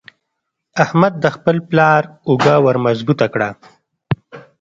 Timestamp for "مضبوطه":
2.85-3.27